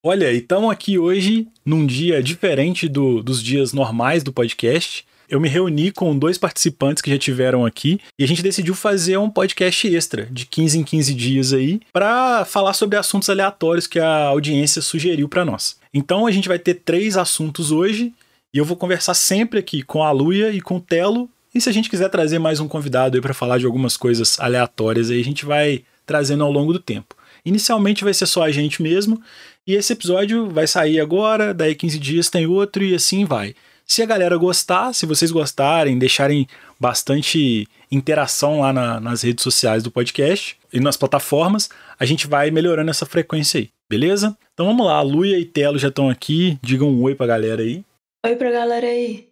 [0.00, 5.04] Olha, e estamos aqui hoje num dia diferente do, dos dias normais do podcast.
[5.28, 9.18] Eu me reuni com dois participantes que já tiveram aqui e a gente decidiu fazer
[9.18, 13.98] um podcast extra de 15 em 15 dias aí para falar sobre assuntos aleatórios que
[13.98, 15.76] a audiência sugeriu para nós.
[15.92, 18.14] Então a gente vai ter três assuntos hoje
[18.54, 21.28] e eu vou conversar sempre aqui com a Luia e com o Telo.
[21.52, 24.38] E se a gente quiser trazer mais um convidado aí para falar de algumas coisas
[24.38, 27.17] aleatórias aí, a gente vai trazendo ao longo do tempo.
[27.48, 29.22] Inicialmente vai ser só a gente mesmo,
[29.66, 33.54] e esse episódio vai sair agora, daí 15 dias tem outro e assim vai.
[33.86, 36.46] Se a galera gostar, se vocês gostarem, deixarem
[36.78, 42.50] bastante interação lá na, nas redes sociais do podcast e nas plataformas, a gente vai
[42.50, 44.36] melhorando essa frequência aí, beleza?
[44.52, 47.62] Então vamos lá, a Luia e Telo já estão aqui, digam um oi pra galera
[47.62, 47.82] aí.
[48.26, 49.28] Oi pra galera aí.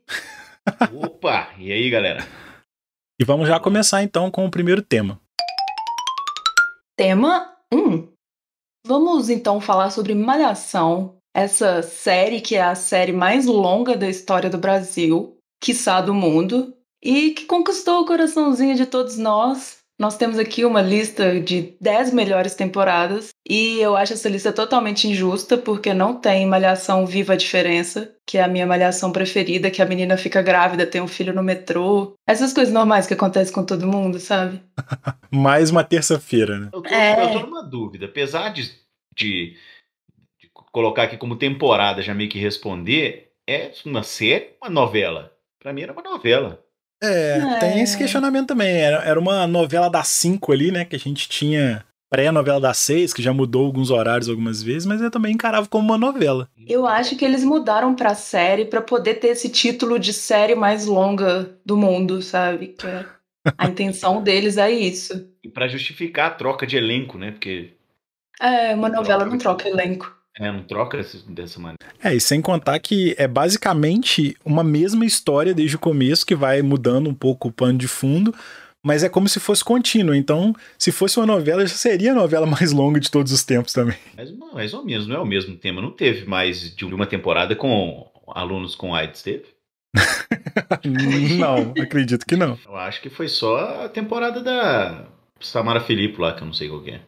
[0.97, 2.27] Opa, e aí galera?
[3.21, 5.21] E vamos já começar então com o primeiro tema.
[6.97, 8.09] Tema 1.
[8.87, 14.49] Vamos então falar sobre Malhação, essa série que é a série mais longa da história
[14.49, 19.79] do Brasil, quiçá do mundo, e que conquistou o coraçãozinho de todos nós.
[19.99, 25.09] Nós temos aqui uma lista de 10 melhores temporadas, e eu acho essa lista totalmente
[25.09, 29.81] injusta, porque não tem Malhação Viva a Diferença, que é a minha malhação preferida, que
[29.81, 32.15] a menina fica grávida, tem um filho no metrô.
[32.29, 34.61] Essas coisas normais que acontecem com todo mundo, sabe?
[35.33, 36.69] Mais uma terça-feira, né?
[36.75, 37.25] Eu tô, É.
[37.25, 38.71] eu tô numa dúvida, apesar de,
[39.17, 39.57] de,
[40.39, 45.33] de colocar aqui como temporada, já meio que responder, é uma série uma novela?
[45.59, 46.63] Pra mim era uma novela.
[47.03, 47.59] É, É.
[47.59, 48.75] tem esse questionamento também.
[48.77, 50.85] Era, era uma novela das 5 ali, né?
[50.85, 55.01] Que a gente tinha pré-novela das 6, que já mudou alguns horários algumas vezes, mas
[55.03, 56.49] eu também encarava como uma novela.
[56.67, 60.87] Eu acho que eles mudaram pra série pra poder ter esse título de série mais
[60.87, 62.69] longa do mundo, sabe?
[62.69, 63.05] Que é-
[63.59, 65.29] a intenção deles é isso.
[65.43, 67.33] E pra justificar a troca de elenco, né?
[67.33, 67.73] Porque
[68.41, 70.15] É, uma novela não troca elenco.
[70.39, 71.79] É, não troca dessa maneira.
[72.03, 76.61] É, e sem contar que é basicamente uma mesma história desde o começo, que vai
[76.61, 78.35] mudando um pouco o pano de fundo,
[78.85, 80.15] mas é como se fosse contínuo.
[80.15, 83.73] Então, se fosse uma novela, já seria a novela mais longa de todos os tempos
[83.73, 83.97] também.
[84.17, 85.81] Mas mais ou menos, não é o mesmo tema.
[85.81, 89.45] Não teve mais de uma temporada com alunos com AIDS, teve?
[91.39, 92.59] não, acredito que não.
[92.67, 95.07] Eu acho que foi só a temporada da
[95.41, 97.01] Samara Filipe lá, que eu não sei qual que é.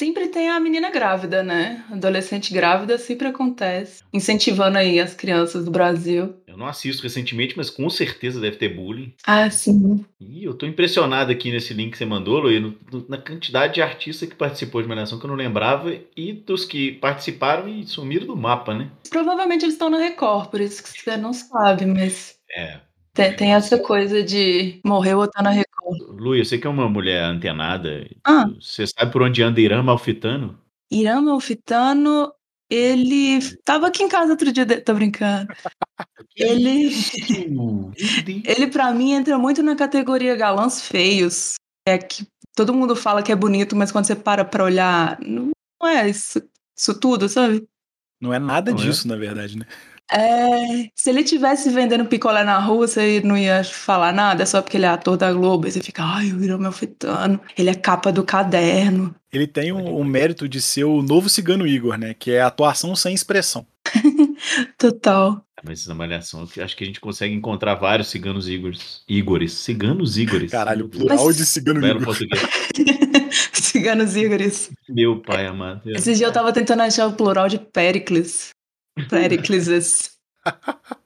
[0.00, 1.84] Sempre tem a menina grávida, né?
[1.92, 4.02] Adolescente grávida sempre acontece.
[4.10, 6.36] Incentivando aí as crianças do Brasil.
[6.46, 9.12] Eu não assisto recentemente, mas com certeza deve ter bullying.
[9.26, 10.02] Ah, sim.
[10.18, 13.74] Ih, eu tô impressionado aqui nesse link que você mandou, Luí, no- no- na quantidade
[13.74, 17.86] de artistas que participou de Malhação que eu não lembrava e dos que participaram e
[17.86, 18.88] sumiram do mapa, né?
[19.10, 22.80] Provavelmente eles estão na Record, por isso que você não sabe, mas É.
[23.28, 25.98] tem, tem essa coisa de morreu ou tá na Record.
[26.20, 28.08] Luí, eu sei que é uma mulher antenada.
[28.24, 28.46] Ah.
[28.60, 30.58] Você sabe por onde anda Irã Malfitano?
[30.90, 32.32] Irã Malfitano,
[32.70, 35.48] ele tava aqui em casa outro dia, de- tô brincando.
[36.36, 36.90] Ele,
[38.44, 41.54] ele para mim entra muito na categoria galãs feios.
[41.86, 42.26] É que
[42.56, 45.50] todo mundo fala que é bonito, mas quando você para pra olhar, não
[45.84, 46.40] é isso,
[46.76, 47.66] isso tudo, sabe?
[48.20, 48.82] Não é nada Não é?
[48.82, 49.66] disso, na verdade, né?
[50.12, 54.60] É, se ele tivesse vendendo picolé na rua, você não ia falar nada, é só
[54.60, 55.66] porque ele é ator da Globo.
[55.66, 59.14] Aí você fica, ai, o Irã Malfitano, ele é capa do caderno.
[59.32, 62.14] Ele tem o, o mérito de ser o novo cigano Igor, né?
[62.18, 63.64] Que é atuação sem expressão.
[64.76, 65.40] Total.
[65.62, 69.02] Mas na Malhação, eu acho que a gente consegue encontrar vários ciganos Igores.
[69.08, 69.52] Igores.
[69.52, 70.50] Ciganos Igores.
[70.50, 72.02] Caralho, Meu plural Mas- de cigano Igor.
[72.04, 72.40] português.
[73.52, 74.70] Ciganos Ígores.
[74.88, 75.82] Meu pai amado.
[75.92, 78.50] Esse dia eu tava tentando achar o plural de Pericles.
[79.08, 80.12] Pericles.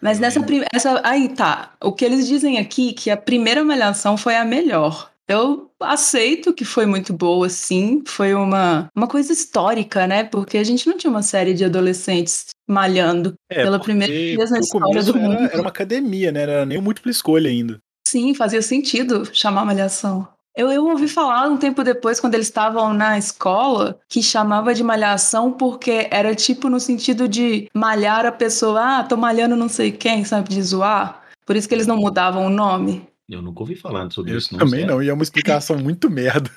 [0.00, 0.68] Mas nessa primeira.
[1.02, 1.74] Aí tá.
[1.82, 5.10] O que eles dizem aqui que a primeira malhação foi a melhor.
[5.26, 8.02] Eu aceito que foi muito boa, sim.
[8.06, 10.24] Foi uma, uma coisa histórica, né?
[10.24, 13.34] Porque a gente não tinha uma série de adolescentes malhando.
[13.50, 15.50] É, Pela primeira vez na história do era, mundo.
[15.52, 16.42] era uma academia, né?
[16.42, 17.78] Era nem múltipla escolha ainda.
[18.06, 20.26] Sim, fazia sentido chamar malhação.
[20.58, 24.82] Eu, eu ouvi falar um tempo depois, quando eles estavam na escola, que chamava de
[24.82, 29.92] malhação porque era tipo no sentido de malhar a pessoa, ah, tô malhando não sei
[29.92, 31.22] quem, sabe, de zoar.
[31.46, 33.06] Por isso que eles não mudavam o nome.
[33.28, 34.58] Eu nunca ouvi falando sobre Eu isso, não.
[34.58, 34.94] também sério.
[34.96, 36.50] não, e é uma explicação muito merda.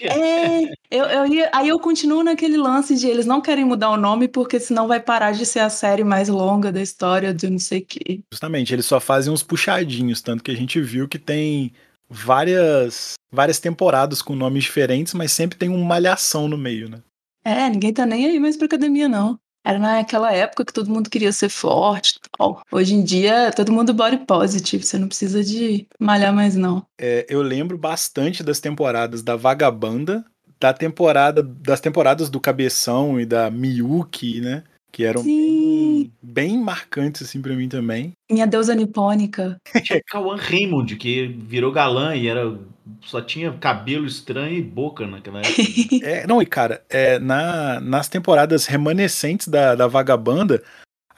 [0.00, 3.96] É, eu, eu ia- aí eu continuo naquele lance de eles não querem mudar o
[3.96, 7.58] nome porque senão vai parar de ser a série mais longa da história do não
[7.58, 8.20] sei o quê.
[8.32, 11.72] Justamente, eles só fazem uns puxadinhos, tanto que a gente viu que tem
[12.08, 17.02] várias várias temporadas com nomes diferentes, mas sempre tem uma malhação no meio, né?
[17.44, 19.38] É, ninguém tá nem aí mais pra academia, não.
[19.64, 22.62] Era naquela época que todo mundo queria ser forte tal.
[22.70, 26.86] Hoje em dia, todo mundo body positive, você não precisa de malhar mais, não.
[27.00, 30.24] É, eu lembro bastante das temporadas da Vagabanda,
[30.60, 34.62] da temporada, das temporadas do Cabeção e da Miyuki, né?
[34.96, 36.10] Que eram Sim.
[36.22, 38.14] bem, bem marcantes, assim, pra mim também.
[38.30, 39.58] Minha deusa nipônica.
[39.84, 42.58] Tinha Cauã Raymond, que virou galã e era
[43.02, 45.62] só tinha cabelo estranho e boca naquela época.
[46.02, 50.62] É, não, e cara, é, na, nas temporadas remanescentes da, da Vagabanda,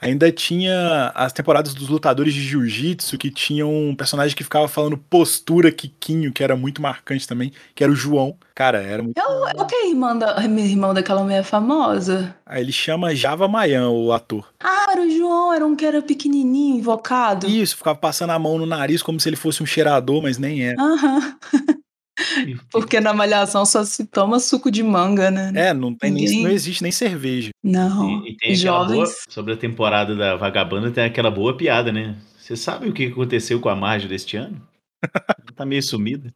[0.01, 4.97] ainda tinha as temporadas dos lutadores de jiu-jitsu, que tinham um personagem que ficava falando
[4.97, 8.37] postura Kikinho, que era muito marcante também, que era o João.
[8.55, 9.17] Cara, era muito.
[9.17, 12.35] É o, é que é irmão, da, irmão daquela mulher famosa?
[12.45, 14.47] Aí ele chama Java Mayan, o ator.
[14.61, 17.47] Ah, era o João, era um que era pequenininho, invocado.
[17.47, 20.65] Isso, ficava passando a mão no nariz como se ele fosse um cheirador, mas nem
[20.65, 20.81] era.
[20.81, 21.37] Aham.
[22.71, 25.51] Porque na malhação só se toma suco de manga, né?
[25.55, 27.49] É, não, tem nem, Ninguém- não existe nem cerveja.
[27.63, 28.25] Não.
[28.25, 29.15] E, e tem aquela boa, Jovens.
[29.29, 32.15] sobre a temporada da Vagabanda, tem aquela boa piada, né?
[32.37, 34.61] Você sabe o que aconteceu com a Marge deste ano?
[35.01, 35.23] Ela
[35.55, 36.33] tá meio sumida.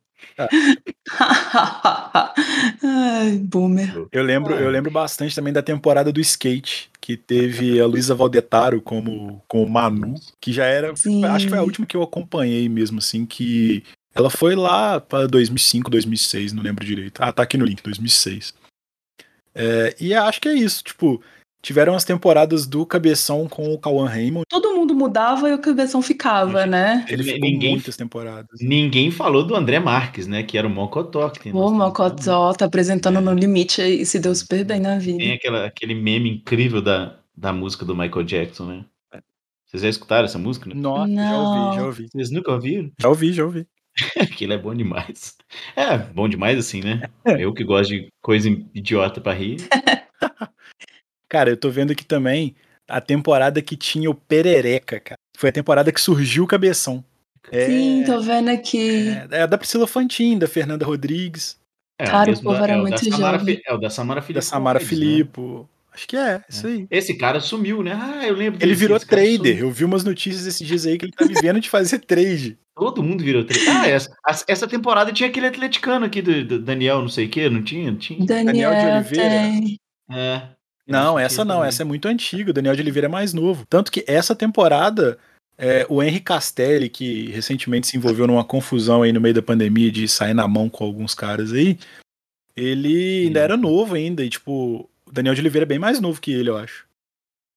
[2.82, 4.08] Ai, boomer.
[4.12, 8.82] Eu lembro, eu lembro bastante também da temporada do skate, que teve a Luísa Valdetaro
[8.82, 10.96] como, como Manu, que já era.
[10.96, 11.24] Sim.
[11.26, 13.84] Acho que foi a última que eu acompanhei mesmo, assim, que.
[14.16, 17.22] Ela foi lá pra 2005, 2006, não lembro direito.
[17.22, 18.54] Ah, tá aqui no link, 2006.
[19.56, 21.22] É, e acho que é isso, tipo,
[21.62, 24.46] tiveram as temporadas do Cabeção com o Cauã Raymond.
[24.50, 27.06] Todo mundo mudava e o cabeção ficava, né?
[27.10, 28.60] Ele ficou Ninguém- muitas temporadas.
[28.62, 30.44] Ninguém falou do André Marques, né?
[30.44, 31.30] Que era o Mocotó.
[31.30, 35.20] Que nós- Mocotó tá apresentando no limite e se deu super bem na vida.
[35.20, 38.86] Tem aquela, aquele meme incrível da, da música do Michael Jackson, né?
[39.66, 40.70] Vocês já escutaram essa música?
[40.70, 40.76] Né?
[40.76, 41.66] Nossa, já Não.
[41.66, 42.08] ouvi, já ouvi.
[42.12, 42.92] Vocês nunca ouviram?
[43.02, 43.66] Já ouvi, já ouvi.
[44.20, 45.36] Aquilo é bom demais.
[45.76, 47.02] É, bom demais assim, né?
[47.40, 49.58] Eu que gosto de coisa idiota pra rir.
[51.30, 52.56] Cara, eu tô vendo aqui também
[52.88, 55.18] a temporada que tinha o Perereca, cara.
[55.36, 57.04] Foi a temporada que surgiu o Cabeção.
[57.52, 59.10] É, Sim, tô vendo aqui.
[59.32, 61.58] é, é da Priscila Fantin, da Fernanda Rodrigues,
[62.00, 63.56] É, Cara, o povo da- era é muito da jovem.
[63.58, 64.46] Fi- É o da Samara da Filippo.
[64.46, 65.70] Samara Filippo.
[65.94, 66.80] Acho que é, isso aí.
[66.80, 66.88] né?
[66.90, 67.94] Esse cara sumiu, né?
[67.94, 69.60] Ah, eu lembro Ele virou trader.
[69.60, 72.58] Eu vi umas notícias esses dias aí que ele tá vivendo de fazer trade.
[72.76, 73.70] Todo mundo virou trader.
[73.70, 74.16] Ah, essa,
[74.48, 77.94] essa temporada tinha aquele atleticano aqui do, do Daniel, não sei o que, não tinha?
[77.94, 78.26] Tinha.
[78.26, 79.30] Daniel, Daniel de Oliveira.
[79.30, 79.80] tem.
[80.12, 80.42] É.
[80.88, 81.70] Não, essa não, também.
[81.70, 82.50] essa é muito antiga.
[82.50, 83.66] O Daniel de Oliveira é mais novo.
[83.70, 85.18] Tanto que essa temporada,
[85.58, 89.92] é, o Henry Castelli, que recentemente se envolveu numa confusão aí no meio da pandemia
[89.92, 91.78] de sair na mão com alguns caras aí,
[92.56, 94.26] ele ainda era novo ainda.
[94.26, 96.86] E, tipo, Daniel de Oliveira é bem mais novo que ele, eu acho.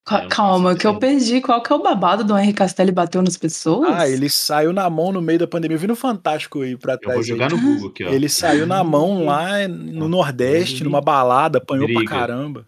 [0.06, 1.41] Ca- É, eu Calma, que eu perdi.
[1.41, 3.91] Qual que é o babado do Henry Castelli bateu nas pessoas?
[3.93, 5.75] Ah, ele saiu na mão no meio da pandemia.
[5.76, 7.14] Eu vi no Fantástico aí pra Eu trás.
[7.14, 7.29] vou aí.
[7.29, 8.11] jogar no Google aqui, ó.
[8.11, 12.11] Ele saiu na mão lá no Nordeste, numa balada, apanhou pra Briga.
[12.14, 12.67] caramba.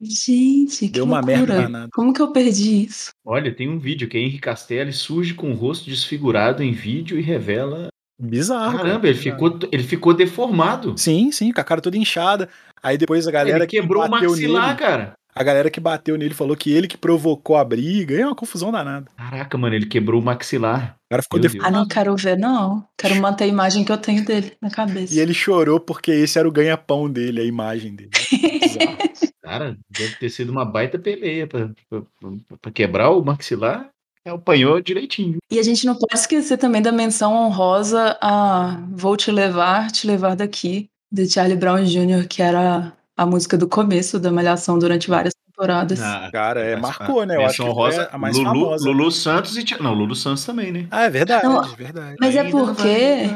[0.00, 1.36] Gente, que Deu uma loucura.
[1.38, 1.88] merda danada.
[1.92, 3.10] Como que eu perdi isso?
[3.24, 7.22] Olha, tem um vídeo que Henry Castelli surge com o rosto desfigurado em vídeo e
[7.22, 7.88] revela.
[8.20, 8.76] Bizarro.
[8.78, 10.94] Caramba, cara, ele ficou, ele ficou deformado.
[10.98, 12.48] Sim, sim, com a cara toda inchada.
[12.82, 15.12] Aí depois a galera ele que quebrou o bateu maxilar, nele, cara.
[15.34, 18.16] a galera que bateu nele falou que ele que provocou a briga.
[18.20, 19.06] É uma confusão danada.
[19.16, 20.96] Caraca, mano, ele quebrou o maxilar.
[21.06, 21.74] O cara ficou deformado.
[21.74, 22.84] Ah, não quero ver, não.
[22.96, 25.14] Quero manter a imagem que eu tenho dele na cabeça.
[25.14, 28.10] E ele chorou porque esse era o ganha-pão dele, a imagem dele.
[29.42, 33.88] Cara, deve ter sido uma baita peleia pra, pra, pra- pra quebrar o maxilar.
[34.24, 35.38] É, Apanhou direitinho.
[35.50, 40.06] E a gente não pode esquecer também da menção honrosa a Vou Te Levar, Te
[40.06, 45.08] Levar Daqui, de Charlie Brown Jr., que era a música do começo da Malhação durante
[45.08, 46.00] várias temporadas.
[46.00, 47.36] Ah, Cara, é, marcou, né?
[47.36, 48.84] Eu acho que menção foi honrosa, a mais Lulu, famosa.
[48.88, 49.64] Lulu Santos e.
[49.82, 50.86] Não, Lulu Santos também, né?
[50.90, 52.16] Ah, é verdade, Não, é verdade.
[52.20, 53.28] Mas é porque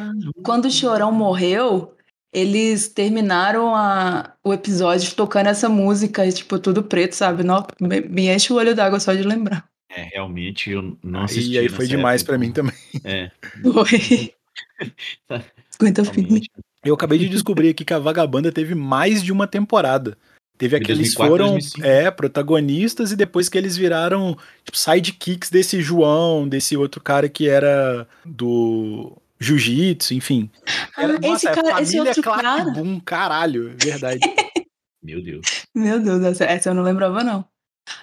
[0.42, 1.94] quando o Chorão morreu,
[2.32, 7.42] eles terminaram a- o episódio tocando essa música, e, tipo, tudo preto, sabe?
[7.42, 9.64] Não, me, me enche o olho d'água só de lembrar.
[9.94, 11.52] É, realmente eu não assisti.
[11.52, 12.74] E aí foi demais época, pra mim também.
[13.04, 13.30] É,
[13.62, 14.32] Foi.
[15.78, 16.42] Aguenta firme.
[16.84, 20.16] Eu acabei de descobrir aqui que a Vagabanda teve mais de uma temporada.
[20.58, 21.86] Teve aqueles 2004, foram 2005.
[21.86, 27.48] é, protagonistas e depois que eles viraram tipo, sidekicks desse João, desse outro cara que
[27.48, 30.50] era do jiu-jitsu, enfim.
[30.96, 32.70] Era, Ah, esse cara- esse outro Clark cara.
[32.70, 34.20] Boom, caralho, é verdade.
[35.02, 35.46] Meu Deus.
[35.74, 37.44] Meu Deus, essa, essa eu não lembrava, não.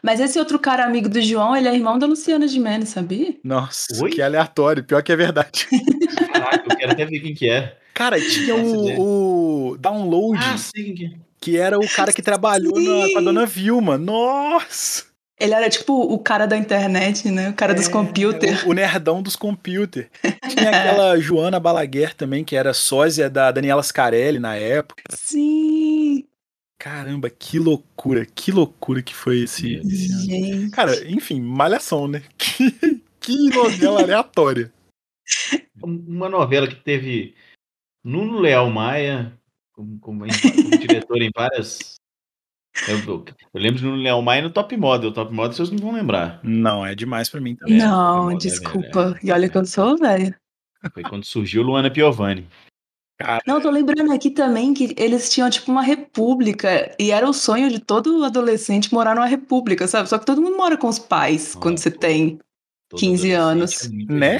[0.03, 3.35] Mas esse outro cara amigo do João, ele é irmão da Luciana Gimenez, sabia?
[3.43, 4.09] Nossa, Oi?
[4.11, 5.67] que aleatório, pior que é verdade.
[6.31, 7.77] Caraca, eu quero até ver quem que é.
[7.93, 8.99] Cara, tinha ideia.
[8.99, 11.59] o, o Download, Ah, quem que é.
[11.61, 13.97] era o cara que trabalhou na, com a dona Vilma.
[13.97, 15.07] Nossa!
[15.39, 17.49] Ele era tipo o cara da internet, né?
[17.49, 18.63] O cara dos É, computers.
[18.63, 20.09] O, o nerdão dos computer.
[20.49, 25.01] Tinha aquela Joana Balaguer também, que era sósia da Daniela Scarelli na época.
[25.15, 26.25] Sim,
[26.79, 30.71] Caramba, que loucura, que loucura que foi esse, esse ano.
[30.71, 32.23] Cara, enfim, malhação, né?
[33.21, 34.73] Que, que novela aleatória.
[35.83, 37.35] Uma novela que teve
[38.03, 39.37] Nuno Leal Maia,
[39.73, 41.95] como, como, como diretor em várias.
[42.87, 45.11] Eu, eu, eu lembro no Leão Maia no Top Model.
[45.11, 46.39] Top Model vocês não vão lembrar.
[46.43, 47.77] Não, é demais pra mim também.
[47.77, 49.17] Não, desculpa.
[49.21, 50.33] É, e olha que eu sou velho.
[50.93, 52.47] Foi quando surgiu Luana Piovani.
[53.21, 57.33] Cara, não, tô lembrando aqui também que eles tinham tipo uma república e era o
[57.33, 60.07] sonho de todo adolescente morar numa república, sabe?
[60.07, 62.39] Só que todo mundo mora com os pais quando você tem
[62.95, 63.85] 15 anos.
[63.85, 64.37] É né?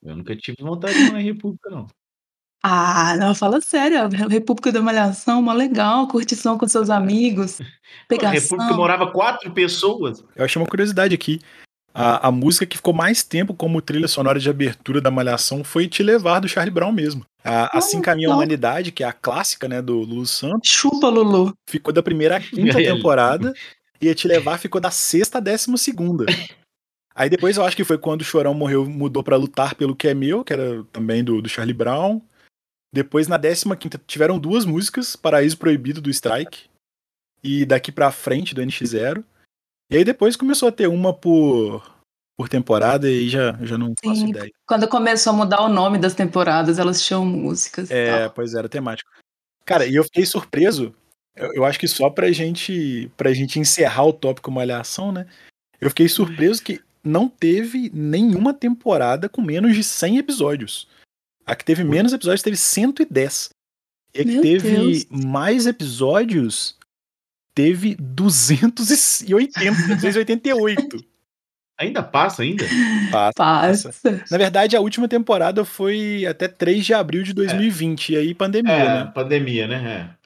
[0.00, 1.86] Eu, eu, nunca tive vontade de morar na república, não.
[2.62, 4.08] Ah, não, fala sério.
[4.28, 7.58] República da Malhação, uma legal, curtição com seus amigos.
[8.08, 8.30] Pegação.
[8.30, 10.24] A República morava quatro pessoas.
[10.36, 11.40] Eu achei uma curiosidade aqui.
[11.92, 15.88] A, a música que ficou mais tempo como trilha sonora de abertura da Malhação foi
[15.88, 17.24] Te Levar, do Charlie Brown mesmo.
[17.44, 20.70] A, assim Caminha a Humanidade, que é a clássica, né, do Lulu Santos.
[20.70, 21.56] Chupa, Lulu.
[21.68, 23.54] Ficou da primeira à quinta temporada.
[24.00, 26.26] e a Te Levar ficou da sexta à décima segunda.
[27.14, 30.08] Aí depois eu acho que foi quando o Chorão morreu, mudou para Lutar pelo Que
[30.08, 32.20] É Meu, que era também do, do Charlie Brown.
[32.92, 33.76] Depois, na 15
[34.06, 36.70] tiveram duas músicas, Paraíso Proibido do Strike
[37.42, 39.24] e Daqui Pra Frente do NX0.
[39.90, 41.82] E aí depois começou a ter uma por,
[42.38, 44.52] por temporada e já, já não Sim, faço ideia.
[44.64, 47.90] Quando começou a mudar o nome das temporadas, elas tinham músicas.
[47.90, 49.10] É, pois era temático.
[49.64, 50.94] Cara, e eu fiquei surpreso.
[51.34, 55.26] Eu, eu, acho que só pra gente, pra gente encerrar o tópico Malhação, né?
[55.80, 60.86] Eu fiquei surpreso que não teve nenhuma temporada com menos de 100 episódios.
[61.44, 63.48] A que teve menos episódios teve 110.
[64.14, 65.06] E a que Meu teve Deus.
[65.10, 66.76] mais episódios
[67.52, 71.17] teve 280, 288.
[71.78, 72.64] Ainda passa, ainda?
[73.12, 74.24] Passa, passa.
[74.30, 78.18] Na verdade, a última temporada foi até 3 de abril de 2020, é.
[78.18, 79.12] e aí pandemia, é, né?
[79.14, 80.12] Pandemia, né?
[80.14, 80.18] É.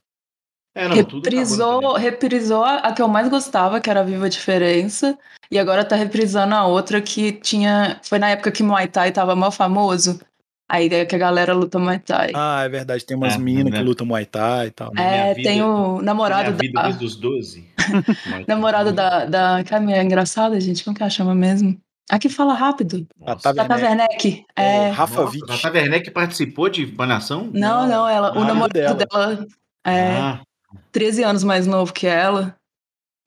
[0.74, 5.18] É, não, reprisou, reprisou a que eu mais gostava, que era Viva a Diferença,
[5.50, 8.00] e agora tá reprisando a outra que tinha.
[8.02, 10.18] Foi na época que Muay Thai tava mal famoso.
[10.72, 12.30] Aí é que a galera luta Muay Thai.
[12.34, 13.04] Ah, é verdade.
[13.04, 13.78] Tem umas é, minas né?
[13.78, 14.90] que lutam Muay Thai e tal.
[14.94, 15.30] Né?
[15.30, 16.82] É, vida, tem o namorado minha vida da.
[16.84, 17.68] Desde os 12.
[18.48, 19.62] namorado da, da.
[19.62, 20.82] Que é engraçada, gente.
[20.82, 21.78] Como que ela chama mesmo?
[22.10, 23.06] Aqui fala rápido.
[23.20, 23.52] Nossa.
[23.52, 24.46] Tata Werneck.
[24.56, 24.88] É...
[24.88, 25.46] Rafa Witt.
[25.46, 27.50] Tata Werneck participou de Banação?
[27.52, 29.46] Não, não, ela, o namorado dela, dela
[29.86, 30.40] é ah.
[30.90, 32.56] 13 anos mais novo que ela.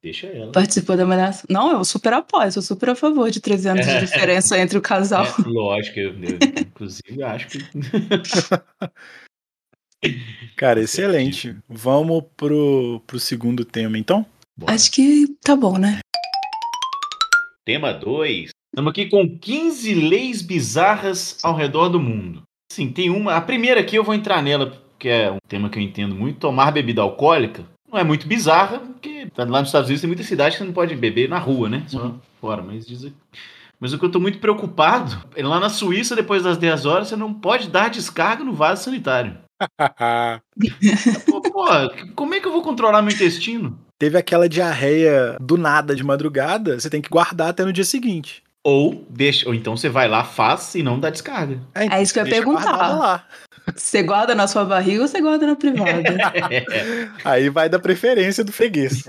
[0.06, 0.52] Deixa ela.
[0.52, 1.48] Participou da Malhação.
[1.50, 4.82] Não, eu super apoio, sou super a favor de 13 anos de diferença entre o
[4.82, 5.26] casal.
[5.26, 7.58] É, lógico, eu, eu inclusive acho que.
[10.56, 11.58] Cara, excelente.
[11.68, 14.24] Vamos pro, pro segundo tema, então?
[14.56, 14.76] Bora.
[14.76, 15.98] Acho que tá bom, né?
[17.66, 18.52] Tema 2.
[18.72, 22.44] Estamos aqui com 15 leis bizarras ao redor do mundo.
[22.72, 23.34] Sim, tem uma.
[23.34, 26.42] A primeira aqui eu vou entrar nela, que é um tema que eu entendo muito:
[26.42, 27.66] tomar bebida alcoólica.
[27.92, 30.74] Não é muito bizarra, porque lá nos Estados Unidos tem muita cidade que você não
[30.74, 31.84] pode beber na rua, né?
[31.88, 32.20] Só uhum.
[32.40, 33.12] fora, mas diz
[33.80, 37.08] mas o que eu tô muito preocupado é lá na Suíça, depois das 10 horas,
[37.10, 39.38] você não pode dar descarga no vaso sanitário.
[41.30, 41.66] pô, pô,
[42.16, 43.78] como é que eu vou controlar meu intestino?
[43.98, 48.44] Teve aquela diarreia do nada de madrugada, você tem que guardar até no dia seguinte.
[48.66, 51.60] Ou deixa, ou então você vai lá, faz e não dá descarga.
[51.76, 53.28] É, é isso que eu ia perguntar.
[53.76, 56.02] Você guarda na sua barriga ou você guarda na privada?
[57.24, 59.04] Aí vai da preferência do freguês.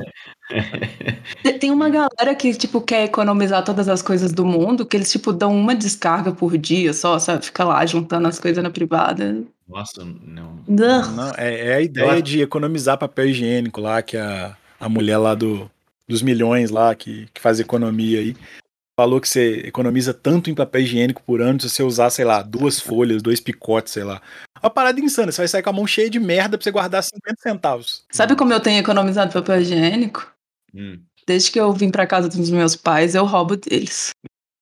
[1.59, 5.33] Tem uma galera que, tipo, quer economizar todas as coisas do mundo, que eles, tipo,
[5.33, 7.47] dão uma descarga por dia só, sabe?
[7.47, 9.43] Fica lá juntando as coisas na privada.
[9.67, 10.61] Nossa, não.
[11.13, 15.35] Não, é, é a ideia de economizar papel higiênico lá, que a, a mulher lá
[15.35, 15.71] do,
[16.07, 18.37] dos milhões lá, que, que faz economia aí,
[18.99, 22.43] falou que você economiza tanto em papel higiênico por ano se você usar, sei lá,
[22.43, 24.23] duas folhas, dois picotes, sei lá.
[24.63, 27.03] Uma parada insana, você vai sair com a mão cheia de merda pra você guardar
[27.03, 28.05] 50 centavos.
[28.11, 30.27] Sabe como eu tenho economizado papel higiênico?
[30.75, 30.99] Hum.
[31.27, 34.11] Desde que eu vim pra casa dos meus pais, eu roubo deles.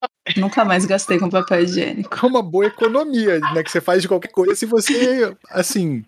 [0.36, 2.18] Nunca mais gastei com papel higiênico.
[2.20, 3.62] É uma boa economia, né?
[3.62, 6.04] Que você faz de qualquer coisa se você, assim,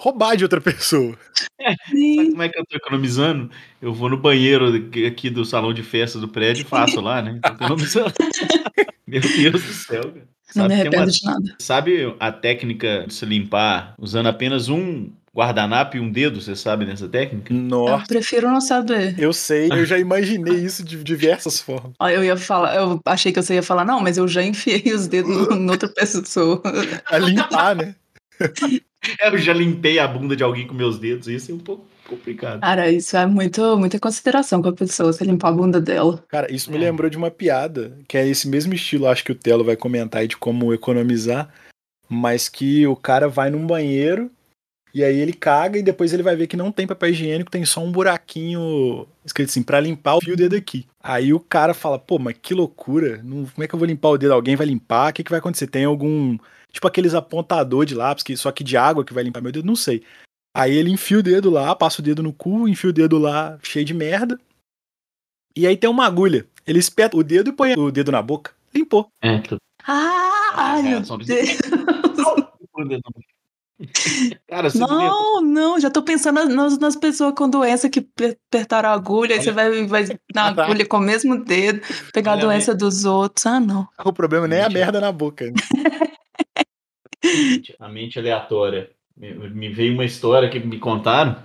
[0.00, 1.14] roubar de outra pessoa.
[1.60, 3.50] É, sabe como é que eu tô economizando?
[3.82, 7.38] Eu vou no banheiro aqui do salão de festa do prédio e faço lá, né?
[7.42, 8.12] Tô economizando.
[9.06, 10.30] Meu Deus do céu, cara.
[10.56, 11.56] Não me arrependo uma, de nada.
[11.60, 16.84] Sabe a técnica de se limpar usando apenas um guardanapo e um dedo, você sabe
[16.84, 17.54] dessa técnica?
[17.54, 18.02] Nossa.
[18.02, 19.14] Eu prefiro não saber.
[19.16, 21.92] Eu sei, eu já imaginei isso de diversas formas.
[22.00, 25.06] Eu ia falar, eu achei que você ia falar, não, mas eu já enfiei os
[25.06, 26.60] dedos em outra pessoa.
[27.06, 27.94] A limpar, né?
[29.20, 32.60] Eu já limpei a bunda de alguém com meus dedos, isso é um pouco complicado.
[32.60, 36.22] Cara, isso é muito, muita consideração com a pessoa, você limpar a bunda dela.
[36.28, 36.80] Cara, isso me é.
[36.80, 40.20] lembrou de uma piada, que é esse mesmo estilo, acho que o Telo vai comentar
[40.20, 41.52] aí de como economizar,
[42.08, 44.30] mas que o cara vai num banheiro
[44.92, 47.64] e aí ele caga e depois ele vai ver que não tem papel higiênico, tem
[47.64, 50.86] só um buraquinho escrito assim, para limpar o fio dedo aqui.
[51.02, 54.10] Aí o cara fala, pô, mas que loucura, não, como é que eu vou limpar
[54.10, 54.34] o dedo?
[54.34, 55.10] Alguém vai limpar?
[55.10, 55.66] O que, que vai acontecer?
[55.66, 56.36] Tem algum
[56.72, 59.66] Tipo aqueles apontador de lápis, que, só que de água que vai limpar meu dedo,
[59.66, 60.04] não sei.
[60.54, 63.58] Aí ele enfia o dedo lá, passa o dedo no cu, enfia o dedo lá
[63.62, 64.38] cheio de merda.
[65.56, 66.46] E aí tem uma agulha.
[66.66, 68.52] Ele espeta o dedo e põe o dedo na boca.
[68.74, 69.08] Limpou.
[69.22, 69.42] É.
[69.86, 71.28] Ah, ai, É, meu só Deus.
[74.46, 78.90] Cara, você Não, não, já tô pensando nas, nas pessoas com doença que per- apertaram
[78.90, 81.80] a agulha, aí você vai, vai na agulha com o mesmo dedo,
[82.12, 83.46] pegar a Olha a doença dos outros.
[83.46, 83.88] Ah, não.
[84.04, 85.50] O problema nem é a merda na boca.
[87.78, 88.90] a mente aleatória.
[89.16, 91.36] Me, me veio uma história que me contaram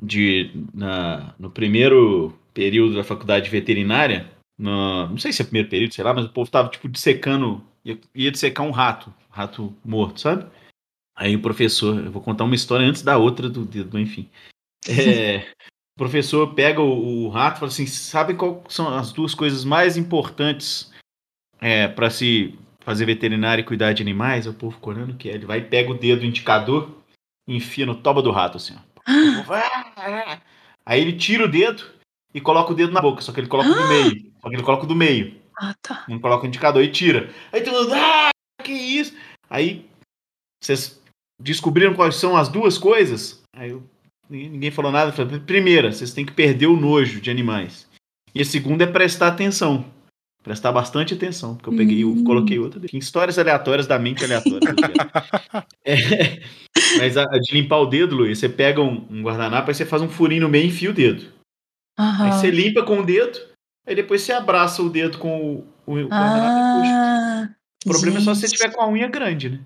[0.00, 5.94] de na, no primeiro período da faculdade veterinária, no- não sei se é primeiro período,
[5.94, 10.20] sei lá, mas o povo tava tipo dissecando, ia, ia dissecar um rato, rato morto,
[10.20, 10.46] sabe?
[11.18, 14.30] Aí o professor, eu vou contar uma história antes da outra do dedo, enfim.
[14.88, 15.38] É,
[15.96, 19.64] o professor pega o, o rato e fala assim: sabe qual são as duas coisas
[19.64, 20.92] mais importantes
[21.60, 24.46] é, para se fazer veterinário e cuidar de animais?
[24.46, 25.34] O povo ficou olhando que é.
[25.34, 26.96] Ele vai e pega o dedo indicador
[27.48, 29.02] e enfia no toba do rato, assim, ó.
[30.86, 31.82] Aí ele tira o dedo
[32.32, 34.32] e coloca o dedo na boca, só que ele coloca do meio.
[34.40, 35.36] Só que ele coloca do meio.
[35.60, 36.04] Ah, tá.
[36.08, 37.28] Não coloca o indicador e tira.
[37.52, 38.30] Aí todo mundo, ah,
[38.62, 39.16] que isso?
[39.50, 39.84] Aí
[40.60, 40.97] vocês
[41.40, 43.42] descobriram quais são as duas coisas?
[43.54, 43.82] Aí eu-
[44.28, 45.12] ninguém falou nada.
[45.12, 47.86] Falei, primeira, vocês têm que perder o nojo de animais.
[48.34, 49.84] E a segunda é prestar atenção.
[50.42, 52.80] Prestar bastante atenção, porque eu peguei, eu coloquei outra.
[52.80, 54.60] Que Histórias aleatórias da mente aleatória.
[55.84, 56.40] É,
[56.98, 59.84] mas a, a de limpar o dedo, Luiz, você pega um, um guardanapo, aí você
[59.86, 61.22] faz um furinho no meio e enfia o dedo.
[61.98, 62.32] Aí Aham.
[62.32, 63.38] você limpa com o dedo,
[63.86, 66.92] aí depois você abraça o dedo com o, o, o guardanapo e puxa.
[66.94, 67.48] Ah,
[67.86, 68.58] O problema é só se você gente.
[68.58, 69.60] tiver com a unha grande, né?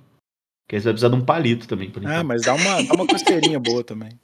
[0.73, 2.21] Porque aí você vai precisar de um palito também limpar.
[2.21, 4.19] Ah, mas dá uma, dá uma costeirinha boa também.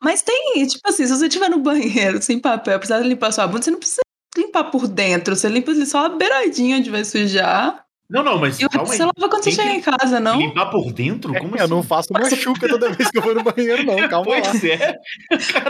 [0.00, 3.62] Mas tem, tipo assim, se você estiver no banheiro sem papel, precisar limpar sua bunda,
[3.62, 4.00] você não precisa
[4.34, 5.36] limpar por dentro.
[5.36, 7.84] Você limpa só a beiradinha onde vai sujar.
[8.08, 8.96] Não, não, mas E calma aí.
[8.96, 10.38] você lava quando você Tem chega que em casa, não?
[10.38, 11.32] Limpar por dentro?
[11.34, 11.70] Como eu assim?
[11.70, 13.96] não faço uma chuca toda vez que eu vou no banheiro, não.
[14.08, 14.40] Calma lá.
[14.42, 14.98] Pois é.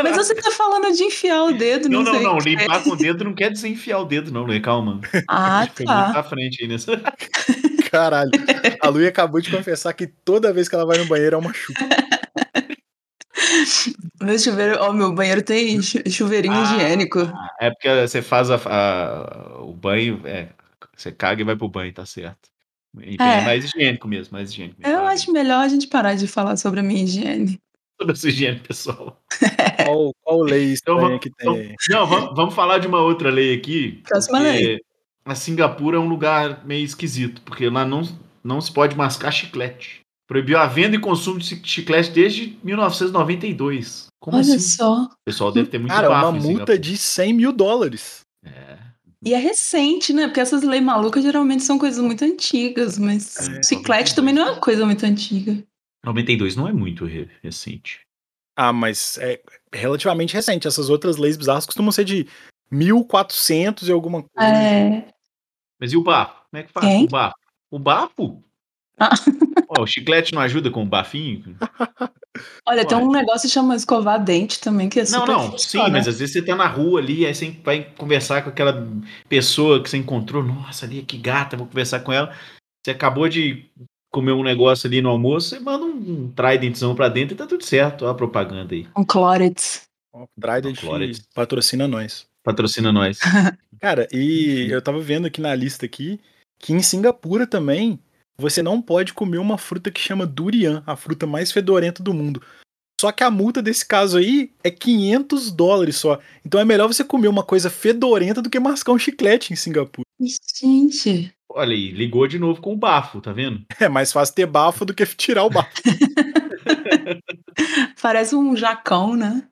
[0.03, 2.63] Mas você tá falando de enfiar o dedo, Não, não, não, sei não.
[2.63, 4.61] Limpar com o dedo não quer desenfiar o dedo, não, Lê.
[4.61, 5.01] Calma.
[5.29, 6.11] Ah, Foi muito tá.
[6.13, 7.01] pra frente aí nessa.
[7.93, 8.31] Caralho.
[8.81, 11.53] A Luia acabou de confessar que toda vez que ela vai no banheiro é uma
[11.53, 11.79] chuca.
[14.21, 16.63] Meu chuveiro, ó, meu banheiro tem chu- chuveirinho Ah.
[16.63, 17.21] higiênico.
[17.61, 20.49] É porque você faz a- a- o banho, é,
[20.97, 22.49] você caga e vai pro banho, tá certo.
[23.01, 23.39] E É.
[23.39, 24.81] é mais higiênico mesmo, mais higiênico.
[24.81, 24.95] mesmo.
[24.97, 27.61] Eu acho melhor a gente parar de falar sobre a minha higiene.
[28.01, 29.21] sobre a sua higiene pessoal.
[29.85, 31.75] Qual, qual lei Então, vamos- que tem aí?
[31.91, 34.03] Não, vamos, vamos falar de uma outra lei aqui.
[34.09, 34.81] Próxima porque lei.
[35.25, 38.03] A Singapura é um lugar meio esquisito, porque lá não,
[38.43, 40.01] não se pode mascar chiclete.
[40.27, 44.07] Proibiu a venda e consumo de chi- chiclete desde 1992.
[44.21, 44.59] Como Olha assim?
[44.59, 45.05] só.
[45.05, 48.21] O pessoal deve ter muito Cara, uma multa de 100 mil dólares.
[48.45, 48.79] É.
[49.25, 50.27] E é recente, né?
[50.27, 54.51] Porque essas leis malucas geralmente são coisas muito antigas, mas É, chiclete também não é
[54.53, 55.63] uma coisa muito antiga.
[56.05, 58.01] 92 não é muito re- recente.
[58.57, 59.41] Ah, mas é
[59.73, 60.67] relativamente recente.
[60.67, 62.27] Essas outras leis bizarras costumam ser de
[62.71, 64.53] 1400 e alguma coisa.
[64.53, 65.09] É.
[65.83, 66.37] Mas e o bafo?
[66.49, 67.05] Como é que faz Quem?
[67.07, 67.35] o bafo?
[67.69, 68.45] O bafo?
[68.97, 69.11] Ah.
[69.69, 71.57] Ó, o chiclete não ajuda com o bafinho?
[72.65, 75.51] Olha, tem um negócio que chama escovar dente também, que é Não, super não, sim,
[75.51, 75.89] funciona.
[75.89, 78.87] mas às vezes você tá na rua ali, aí você vai conversar com aquela
[79.29, 82.33] pessoa que você encontrou, nossa, ali, que gata, vou conversar com ela.
[82.85, 83.69] Você acabou de
[84.13, 87.65] comer um negócio ali no almoço, você manda um tridentzão pra dentro e tá tudo
[87.65, 88.05] certo.
[88.05, 88.87] Ó a propaganda aí.
[88.97, 89.89] Um clorets.
[90.13, 91.27] Ó, Trident Clóris.
[91.35, 92.25] patrocina nós.
[92.45, 93.19] Patrocina nós.
[93.83, 96.21] Cara, e eu tava vendo aqui na lista aqui
[96.57, 97.99] que em Singapura também
[98.39, 102.41] você não pode comer uma fruta que chama durian, a fruta mais fedorenta do mundo.
[103.01, 106.21] Só que a multa desse caso aí é 500 dólares só.
[106.47, 110.07] Então é melhor você comer uma coisa fedorenta do que mascar um chiclete em Singapura.
[110.21, 111.35] Gente.
[111.51, 113.67] Olha aí, ligou de novo com o bafo, tá vendo?
[113.81, 115.83] É mais fácil ter bafo do que tirar o bafo.
[118.01, 119.43] Parece um jacão, né?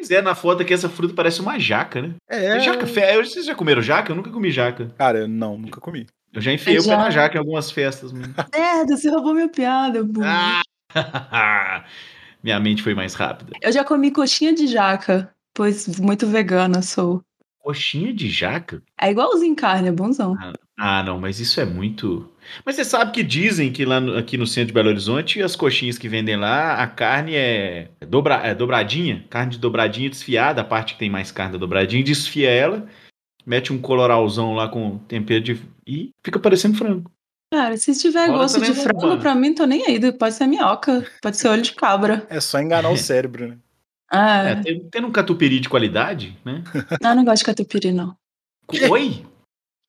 [0.00, 2.14] Pois é, na foto aqui essa fruta parece uma jaca, né?
[2.28, 2.56] É.
[2.56, 4.10] É jaca, fe- vocês já comeram jaca?
[4.12, 4.90] Eu nunca comi jaca.
[4.96, 6.06] Cara, não, nunca comi.
[6.32, 8.12] Eu já enfiei Eu o pé na jaca em algumas festas.
[8.52, 10.26] Merda, você roubou minha piada, burro.
[10.26, 10.62] Ah!
[12.42, 13.52] Minha mente foi mais rápida.
[13.60, 17.20] Eu já comi coxinha de jaca, pois muito vegana sou.
[17.62, 18.82] Coxinha de jaca?
[18.98, 20.34] É igualzinho carne, é bonzão.
[20.78, 22.32] Ah, não, mas isso é muito.
[22.64, 25.54] Mas você sabe que dizem que lá no- aqui no centro de Belo Horizonte, as
[25.56, 30.64] coxinhas que vendem lá, a carne é, dobra, é dobradinha, carne de dobradinha desfiada, a
[30.64, 32.86] parte que tem mais carne da dobradinha, desfia ela,
[33.46, 35.60] mete um coloralzão lá com tempero de.
[35.86, 37.10] e fica parecendo frango.
[37.52, 39.20] Cara, se tiver gosto de frango, bombando.
[39.22, 40.12] pra mim, tô nem aí.
[40.12, 42.24] Pode ser minhoca, pode ser olho de cabra.
[42.30, 43.56] É só enganar o cérebro, né?
[44.12, 46.62] Ah, É, tem- tendo um catupiry de qualidade, né?
[47.02, 48.16] eu não gosto de catupiry, não.
[48.88, 49.24] Oi?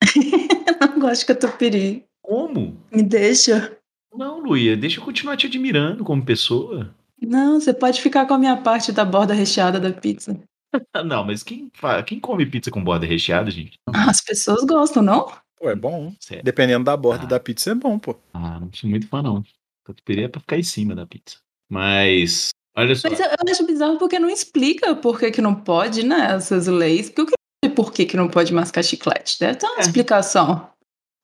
[0.80, 2.04] Não gosto de catupiry.
[2.36, 2.80] Como?
[2.90, 3.76] Me deixa.
[4.14, 6.94] Não, Luia, deixa eu continuar te admirando como pessoa.
[7.20, 10.40] Não, você pode ficar com a minha parte da borda recheada da pizza.
[11.04, 11.70] Não, mas quem,
[12.06, 13.78] quem come pizza com borda recheada, gente?
[13.92, 15.30] As pessoas gostam, não?
[15.58, 16.14] Pô, é bom.
[16.18, 16.42] sério.
[16.42, 17.26] Dependendo da borda Ah.
[17.26, 18.16] da pizza, é bom, pô.
[18.32, 19.44] Ah, não sou muito fã, não.
[19.84, 21.36] Catupiry é pra ficar em cima da pizza.
[21.70, 23.10] Mas, olha só.
[23.10, 26.32] Mas eu, eu acho bizarro porque não explica por que, que não pode, né?
[26.34, 27.10] Essas leis.
[27.10, 29.38] Porque eu queria saber por que, que não pode mascar chiclete.
[29.38, 29.80] Deve ter uma É.
[29.82, 30.66] explicação.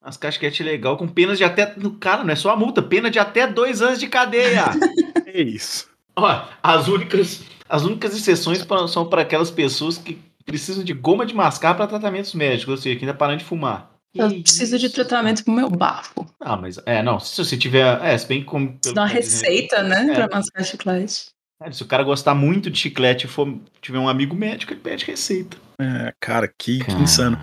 [0.03, 1.75] As casquete legal com penas de até.
[1.77, 4.65] no- Cara, não é só a multa, pena de até dois anos de cadeia.
[5.27, 5.89] É isso.
[6.17, 11.27] Ó, as únicas, as únicas exceções pra- são para aquelas pessoas que precisam de goma
[11.27, 13.91] de mascar para tratamentos médicos, ou seja, que ainda param de fumar.
[14.15, 14.95] Eu Que preciso de isso?
[14.95, 16.27] tratamento pro meu bafo.
[16.41, 19.19] Ah, mas é, não, se você tiver, é, se bem como pelo Dá uma que
[19.19, 20.09] aqui, receita, né?
[20.11, 20.15] É.
[20.15, 21.27] Pra mascar chiclete.
[21.63, 24.81] é, se o cara gostar muito de chiclete e for tiver um amigo médico, ele
[24.81, 25.59] pede receita.
[25.79, 27.39] É, cara, que, que Cara, insano.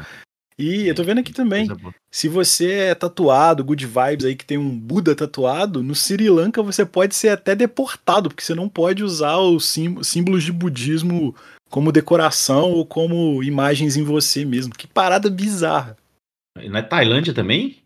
[0.58, 1.68] E eu tô vendo aqui também,
[2.10, 6.63] se você é tatuado, good vibes aí, que tem um Buda tatuado, no Sri Lanka
[6.63, 11.36] você pode ser até deportado, porque você não pode usar os símbolos de budismo
[11.70, 14.74] como decoração ou como imagens em você mesmo.
[14.74, 15.98] Que parada bizarra.
[16.58, 17.84] E Na Tailândia também?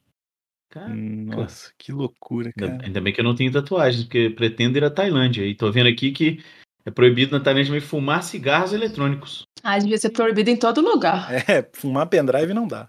[0.70, 2.86] Cara, Nossa, que loucura, ainda, cara.
[2.86, 5.44] ainda bem que eu não tenho tatuagens, porque pretendo ir à Tailândia.
[5.44, 6.44] E tô vendo aqui que
[6.86, 9.49] é proibido na Tailândia também fumar cigarros eletrônicos.
[9.64, 11.30] Ah, devia ser proibido em todo lugar.
[11.48, 12.88] É, fumar pendrive não dá.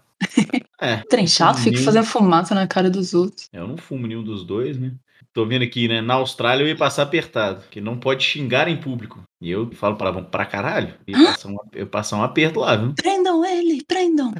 [0.79, 1.85] É, Trem chato, fica Nenhum.
[1.85, 3.47] fazendo fumaça na cara dos outros.
[3.53, 4.91] eu não fumo nenhum dos dois, né?
[5.33, 6.01] Tô vendo aqui, né?
[6.01, 9.23] Na Austrália eu ia passar apertado, que não pode xingar em público.
[9.41, 10.93] E eu falo palavrão pra caralho.
[11.07, 12.93] E eu passar um, eu passar um aperto lá, viu?
[12.93, 14.31] Prendam ele, prendam.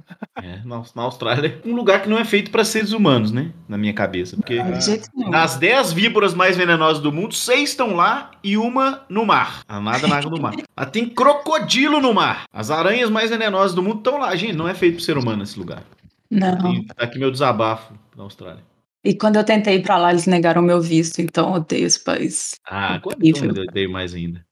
[0.42, 3.52] É, na, na Austrália é um lugar que não é feito pra seres humanos, né?
[3.68, 4.36] Na minha cabeça.
[4.38, 5.32] Porque Ah, de jeito nenhum.
[5.32, 9.64] das 10 víboras mais venenosas do mundo, seis estão lá e uma no mar.
[9.68, 10.54] A nada na água do mar.
[10.78, 12.44] Ah, tem crocodilo no mar.
[12.54, 14.36] As aranhas mais venenosas do mundo estão lá.
[14.36, 15.84] Gente, não é feito pro ser humano esse lugar.
[16.30, 16.86] Não.
[16.86, 18.64] Tá aqui meu desabafo da Austrália.
[19.04, 22.04] E quando eu tentei ir pra lá, eles negaram meu visto, então eu odeio esse
[22.04, 22.60] país.
[22.68, 23.52] Ah, quando Horrível.
[23.56, 24.46] eu odeio mais ainda.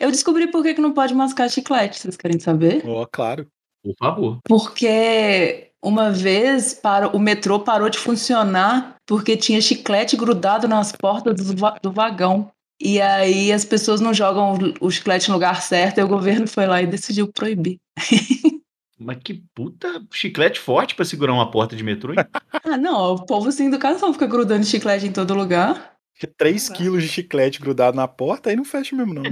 [0.00, 2.82] Eu descobri por que, que não pode mascar chiclete, vocês querem saber?
[2.86, 3.46] Ó, claro.
[3.82, 4.38] Por favor.
[4.48, 11.34] Porque uma vez para, o metrô parou de funcionar porque tinha chiclete grudado nas portas
[11.34, 12.50] do, do vagão.
[12.80, 16.46] E aí as pessoas não jogam o, o chiclete no lugar certo, e o governo
[16.48, 17.78] foi lá e decidiu proibir.
[18.98, 22.18] Mas que puta chiclete forte pra segurar uma porta de metrô, hein?
[22.64, 25.93] Ah, não, o povo sem educação fica grudando chiclete em todo lugar.
[26.36, 26.82] 3 Caraca.
[26.82, 29.22] quilos de chiclete grudado na porta, aí não fecha mesmo, não.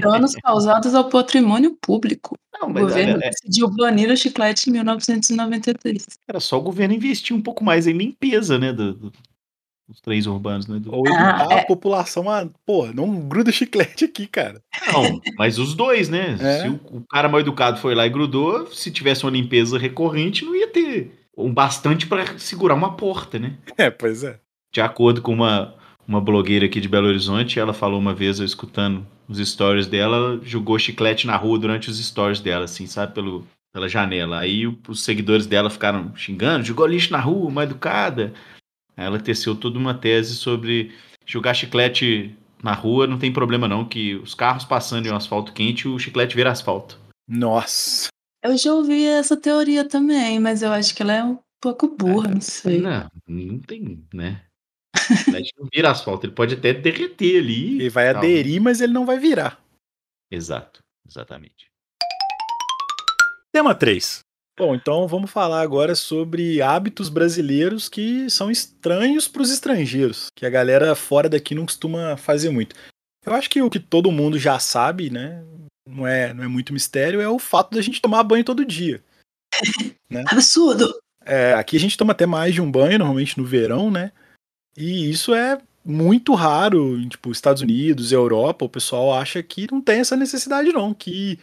[0.00, 2.36] Danos causados ao patrimônio público.
[2.60, 6.06] Não, O mas governo olha, é- decidiu banir o chiclete em 1993.
[6.28, 8.72] era só o governo investir um pouco mais em limpeza, né?
[8.72, 9.12] do- do-
[9.88, 10.78] dos trens urbanos, né?
[10.80, 11.60] do- Ou educar Ah, é.
[11.60, 14.60] a população a, pô, não gruda chiclete aqui, cara.
[14.92, 16.36] Não, mas os dois, né?
[16.40, 16.62] É.
[16.62, 20.44] Se o, o cara mal educado foi lá e grudou, se tivesse uma limpeza recorrente,
[20.44, 23.56] não ia ter um bastante pra segurar uma porta, né?
[23.78, 24.40] É, pois é.
[24.76, 25.74] De acordo com uma,
[26.06, 30.16] uma blogueira aqui de Belo Horizonte, ela falou uma vez, eu escutando os stories dela,
[30.18, 33.14] ela jogou chiclete na rua durante os stories dela, assim, sabe?
[33.14, 34.38] Pelo, pela janela.
[34.38, 38.34] Aí os seguidores dela ficaram xingando, jogou lixo na rua, mal educada.
[38.94, 43.82] Aí ela teceu toda uma tese sobre jogar chiclete na rua não tem problema não,
[43.82, 47.00] que os carros passando em um asfalto quente, o chiclete vira asfalto.
[47.26, 48.08] Nossa.
[48.44, 52.28] Eu já ouvi essa teoria também, mas eu acho que ela é um pouco burra,
[52.28, 52.78] não sei.
[52.78, 54.42] Não, não tem, né?
[55.10, 57.74] O chiclete não vira asfalto, ele pode até derreter ali.
[57.76, 58.18] Ele vai tal.
[58.22, 59.60] aderir, mas ele não vai virar.
[60.30, 61.70] Exato, exatamente.
[63.52, 64.20] Tema 3.
[64.58, 70.46] Bom, então vamos falar agora sobre hábitos brasileiros que são estranhos para os estrangeiros, que
[70.46, 72.74] a galera fora daqui não costuma fazer muito.
[73.24, 75.44] Eu acho que o que todo mundo já sabe, né?
[75.86, 79.02] Não é, não é muito mistério, é o fato da gente tomar banho todo dia.
[80.26, 80.98] Absurdo!
[81.24, 84.12] É, aqui a gente toma até mais de um banho, normalmente no verão, né?
[84.76, 89.80] E isso é muito raro em tipo Estados Unidos, Europa, o pessoal acha que não
[89.80, 91.38] tem essa necessidade não, que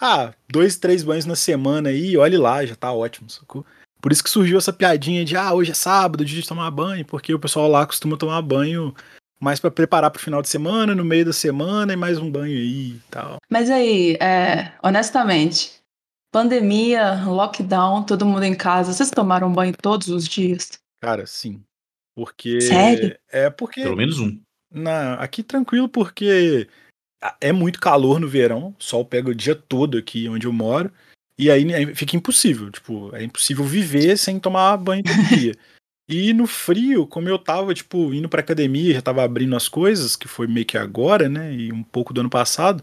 [0.00, 3.64] ah, dois, três banhos na semana aí, olhe lá, já tá ótimo, sacou?
[4.00, 7.04] Por isso que surgiu essa piadinha de ah, hoje é sábado, dia de tomar banho,
[7.04, 8.92] porque o pessoal lá costuma tomar banho
[9.40, 12.56] mais pra preparar pro final de semana, no meio da semana e mais um banho
[12.56, 13.36] aí e tal.
[13.48, 15.80] Mas aí, é, honestamente,
[16.32, 20.70] pandemia, lockdown, todo mundo em casa, vocês tomaram banho todos os dias?
[21.00, 21.62] Cara, sim.
[22.14, 23.16] Porque Sério?
[23.30, 24.38] é porque Pelo menos um.
[24.70, 26.68] Na, aqui tranquilo porque
[27.40, 30.90] é muito calor no verão, o sol pega o dia todo aqui onde eu moro,
[31.38, 35.54] e aí né, fica impossível, tipo, é impossível viver sem tomar banho todo dia.
[36.08, 40.16] E no frio, como eu tava, tipo, indo pra academia, já tava abrindo as coisas,
[40.16, 42.82] que foi meio que agora, né, e um pouco do ano passado,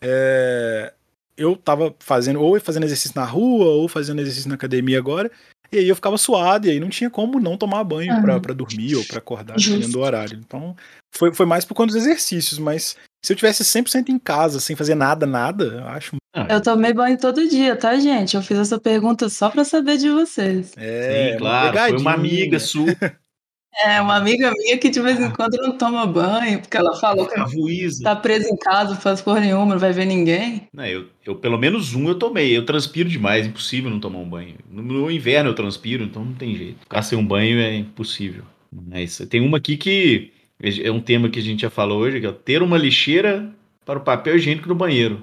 [0.00, 0.92] é,
[1.36, 5.30] eu tava fazendo, ou fazendo exercício na rua, ou fazendo exercício na academia agora,
[5.74, 8.20] E aí eu ficava suado, e aí não tinha como não tomar banho Ah.
[8.20, 9.70] pra, pra dormir ou pra acordar, Justo.
[9.78, 10.38] dependendo do horário.
[10.44, 10.76] Então,
[11.14, 14.76] foi, foi mais por conta dos exercícios, mas se eu tivesse 100% em casa, sem
[14.76, 16.16] fazer nada, nada, eu acho.
[16.36, 18.36] Ah, Eu tomei banho todo dia, tá, gente?
[18.36, 20.72] Eu fiz essa pergunta só pra saber de vocês.
[20.76, 21.78] É, Sim, claro.
[21.78, 22.86] Foi uma amiga sua,
[23.82, 27.26] É, uma amiga minha que de vez em quando não toma banho, porque ela falou
[27.26, 28.04] que a Ruíza.
[28.04, 30.68] tá presa em casa, não faz porra nenhuma, não vai ver ninguém.
[30.72, 32.56] Não, eu, eu, pelo menos um eu tomei.
[32.56, 34.54] Eu transpiro demais, impossível não tomar um banho.
[34.70, 36.80] No, no inverno eu transpiro, então não tem jeito.
[36.80, 38.44] Ficar sem um banho é impossível.
[38.70, 40.32] Mas tem uma aqui que
[40.82, 43.50] é um tema que a gente já falou hoje, que é ter uma lixeira
[43.84, 45.22] para o papel higiênico no banheiro.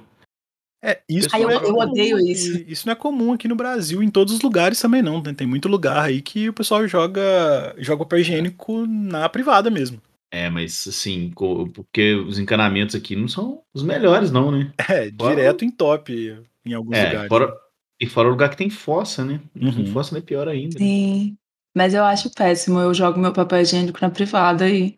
[0.83, 2.31] É, isso Ai, eu- não é eu comum odeio aqui.
[2.31, 2.57] isso.
[2.67, 5.21] Isso não é comum aqui no Brasil, em todos os lugares também não.
[5.21, 10.01] Tem, tem muito lugar aí que o pessoal joga, joga papel higiênico na privada mesmo.
[10.33, 11.31] É, mas assim,
[11.73, 14.71] porque os encanamentos aqui não são os melhores, não, né?
[14.89, 17.27] É, Fora- direto em top em alguns É, lugares.
[17.29, 17.53] fora,
[17.99, 19.39] e fora o lugar que tem fossa, né?
[19.55, 19.85] Uhum.
[19.87, 20.77] Fossa é pior ainda.
[20.79, 21.37] Sim.
[21.75, 22.79] Mas eu acho péssimo.
[22.79, 24.97] Eu jogo meu papel higiênico na privada e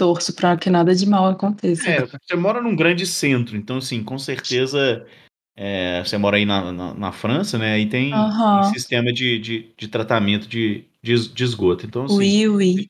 [0.00, 1.86] torço pra que nada de mal aconteça.
[1.86, 5.06] É, você mora num grande centro, então, assim, com certeza.
[5.54, 7.74] é, você mora aí na, na, na França, né?
[7.74, 11.84] Aí tem um sistema de, de, de tratamento de, de, de esgoto.
[11.84, 12.86] Então, assim, Ui, ui.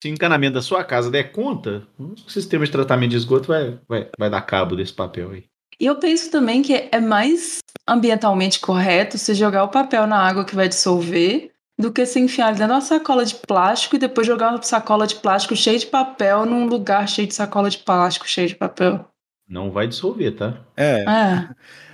[0.00, 3.78] se o encanamento da sua casa der conta, o sistema de tratamento de esgoto vai,
[3.88, 5.44] vai, vai dar cabo desse papel aí.
[5.80, 10.44] E eu penso também que é mais ambientalmente correto você jogar o papel na água
[10.44, 11.51] que vai dissolver
[11.82, 15.06] do que se enfiar dentro de uma sacola de plástico e depois jogar uma sacola
[15.06, 19.06] de plástico cheia de papel num lugar cheio de sacola de plástico cheio de papel.
[19.48, 20.56] Não vai dissolver, tá?
[20.76, 21.48] É, É.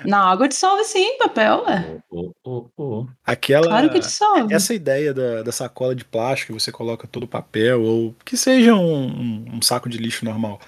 [0.04, 1.98] Na água dissolve sim, papel, é.
[2.08, 3.06] Ô, ô, ô.
[3.26, 3.66] aquela.
[3.66, 4.54] Claro que dissolve.
[4.54, 8.36] Essa ideia da, da sacola de plástico, que você coloca todo o papel, ou que
[8.36, 10.60] seja um, um- um saco de lixo normal.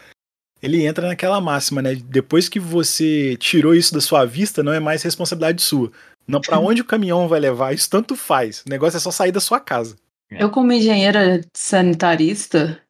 [0.62, 1.94] Ele entra naquela máxima, né?
[1.94, 5.92] Depois que você tirou isso da sua vista, não é mais responsabilidade sua.
[6.30, 8.62] Não, para onde o caminhão vai levar, isso tanto faz.
[8.66, 9.96] O negócio é só sair da sua casa.
[10.30, 12.80] Eu, como engenheira sanitarista,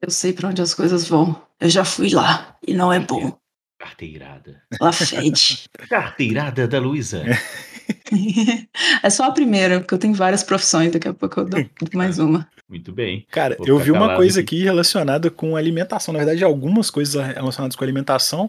[0.00, 1.40] eu sei pra onde as coisas vão.
[1.58, 3.36] Eu já fui lá e não é bom.
[3.78, 4.62] Carteirada.
[4.80, 5.68] Lá fede.
[5.88, 7.24] Carteirada da Luísa.
[9.02, 12.18] é só a primeira, porque eu tenho várias profissões, daqui a pouco eu dou mais
[12.18, 12.48] uma.
[12.68, 13.26] Muito bem.
[13.30, 14.56] Cara, Vou eu vi uma coisa aqui.
[14.56, 16.12] aqui relacionada com alimentação.
[16.12, 18.48] Na verdade, algumas coisas relacionadas com alimentação.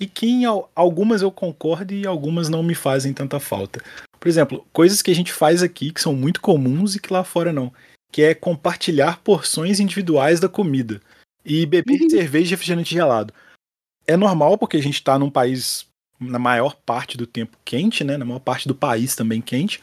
[0.00, 3.82] E que em al- algumas eu concordo e algumas não me fazem tanta falta.
[4.18, 7.22] Por exemplo, coisas que a gente faz aqui que são muito comuns e que lá
[7.22, 7.70] fora não.
[8.10, 11.00] Que é compartilhar porções individuais da comida.
[11.44, 12.10] E beber Uhum.
[12.10, 13.32] cerveja e refrigerante gelado.
[14.06, 15.86] É normal porque a gente está num país,
[16.18, 18.16] na maior parte do tempo, quente, né?
[18.16, 19.80] Na maior parte do país também quente.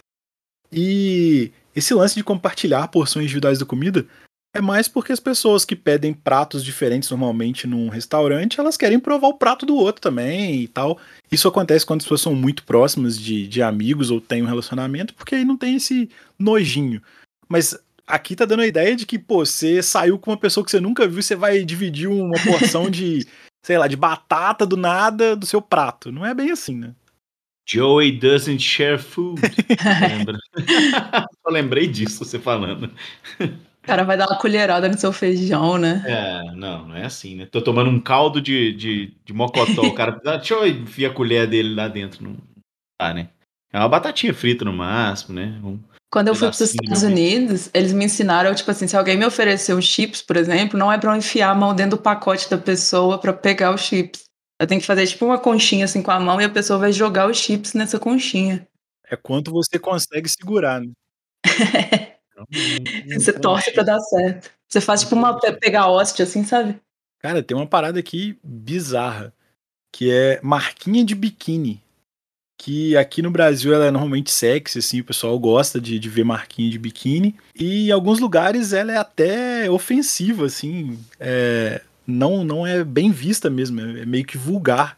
[0.72, 4.06] E esse lance de compartilhar porções individuais da comida
[4.54, 9.28] é mais porque as pessoas que pedem pratos diferentes normalmente num restaurante, elas querem provar
[9.28, 10.98] o prato do outro também e tal.
[11.32, 15.14] Isso acontece quando as pessoas são muito próximas de, de amigos ou têm um relacionamento,
[15.14, 17.02] porque aí não tem esse nojinho.
[17.48, 20.72] Mas aqui tá dando a ideia de que, pô, você saiu com uma pessoa que
[20.72, 23.28] você nunca viu, você vai dividir uma porção de,
[23.64, 26.12] sei lá, de batata do nada do seu prato.
[26.12, 26.96] Não é bem assim, né?
[27.70, 29.42] Joey doesn't share food.
[30.02, 30.38] Lembra?
[31.44, 32.90] Só lembrei disso você falando.
[33.88, 36.04] O cara vai dar uma colherada no seu feijão, né?
[36.06, 37.46] É, não, não é assim, né?
[37.46, 39.88] Tô tomando um caldo de, de, de mocotó.
[39.88, 42.22] O cara, deixa eu enfiar a colher dele lá dentro.
[42.22, 42.36] Não
[43.02, 43.30] dá, né?
[43.72, 45.58] É uma batatinha frita no máximo, né?
[45.64, 45.80] Um-
[46.12, 49.26] Quando eu fui para os Estados Unidos, eles me ensinaram, tipo assim, se alguém me
[49.26, 52.50] oferecer um chips, por exemplo, não é pra eu enfiar a mão dentro do pacote
[52.50, 54.26] da pessoa pra pegar os chips.
[54.60, 56.92] Eu tenho que fazer tipo uma conchinha assim com a mão e a pessoa vai
[56.92, 58.68] jogar os chips nessa conchinha.
[59.10, 60.92] É quanto você consegue segurar, né?
[63.14, 64.52] Você torce pra dar certo.
[64.68, 66.76] Você faz tipo uma pe- pegar hóstia, assim, sabe?
[67.20, 69.34] Cara, tem uma parada aqui bizarra,
[69.92, 71.82] que é marquinha de biquíni.
[72.60, 76.24] Que aqui no Brasil ela é normalmente sexy, assim, o pessoal gosta de, de ver
[76.24, 77.36] marquinha de biquíni.
[77.56, 81.00] E em alguns lugares ela é até ofensiva, assim.
[81.20, 84.98] é, não, não é bem vista mesmo, é meio que vulgar.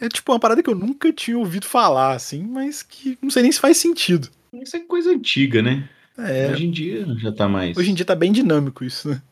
[0.00, 3.42] É tipo uma parada que eu nunca tinha ouvido falar, assim, mas que não sei
[3.42, 4.28] nem se faz sentido.
[4.52, 5.88] Isso é coisa antiga, né?
[6.18, 7.76] É, Hoje em dia já tá mais.
[7.76, 9.22] hoje em dia tá bem dinâmico isso, né?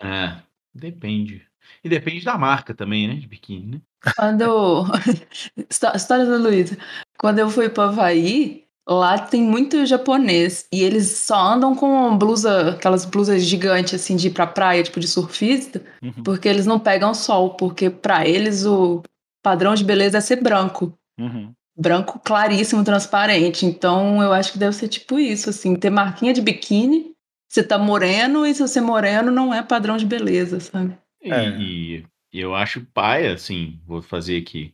[0.00, 0.36] É,
[0.74, 1.46] depende.
[1.84, 3.14] E depende da marca também, né?
[3.14, 3.80] De biquíni, né?
[4.16, 4.84] Quando.
[5.70, 6.76] Histó- História da Luísa.
[7.18, 10.66] Quando eu fui para Havaí, lá tem muito japonês.
[10.72, 14.98] E eles só andam com blusa, aquelas blusas gigantes, assim, de ir pra praia, tipo
[14.98, 19.02] de surfista, Uhum, porque eles não pegam sol, porque pra eles o
[19.40, 20.92] padrão de beleza é ser branco.
[21.18, 21.52] uhum.
[21.82, 23.66] Branco claríssimo, transparente.
[23.66, 27.10] Então eu acho que deve ser tipo isso, assim, ter marquinha de biquíni,
[27.50, 30.96] você tá moreno, e se você é moreno não é padrão de beleza, sabe?
[31.20, 31.48] E, É.
[31.58, 34.72] e- e eu acho paia, assim, vou fazer aqui.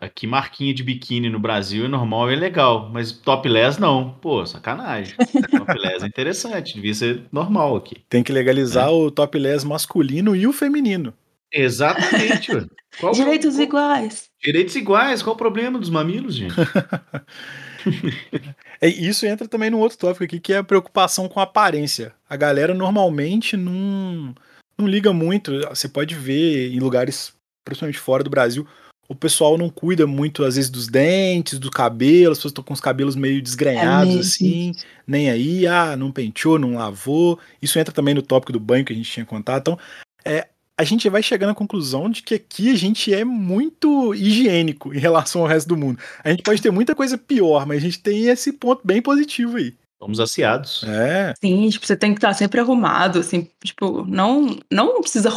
[0.00, 4.14] Aqui, marquinha de biquíni no Brasil é normal e é legal, mas topless não.
[4.20, 5.14] Pô, sacanagem.
[5.66, 7.96] topless é interessante, devia ser normal aqui.
[8.08, 8.90] Tem que legalizar é.
[8.90, 11.12] o topless masculino e o feminino.
[11.54, 12.50] Exatamente.
[13.12, 14.28] Direitos qual, iguais.
[14.42, 15.22] Direitos iguais.
[15.22, 16.54] Qual o problema dos mamilos, gente?
[18.80, 22.12] é, isso entra também num outro tópico aqui, que é a preocupação com a aparência.
[22.28, 24.34] A galera normalmente não,
[24.76, 25.60] não liga muito.
[25.68, 27.32] Você pode ver em lugares,
[27.64, 28.66] principalmente fora do Brasil,
[29.08, 32.72] o pessoal não cuida muito, às vezes, dos dentes, do cabelo, as pessoas estão com
[32.72, 34.72] os cabelos meio desgrenhados, é assim,
[35.06, 37.38] nem aí, ah, não penteou, não lavou.
[37.60, 39.60] Isso entra também no tópico do banho que a gente tinha contado.
[39.60, 39.78] Então,
[40.24, 44.92] é, a gente vai chegar na conclusão de que aqui a gente é muito higiênico
[44.92, 45.98] em relação ao resto do mundo.
[46.22, 49.56] A gente pode ter muita coisa pior, mas a gente tem esse ponto bem positivo
[49.56, 49.74] aí.
[50.00, 50.84] Somos aciados.
[50.86, 51.32] É.
[51.40, 55.30] Sim, tipo, você tem que estar sempre arrumado, assim, tipo, não, não precisa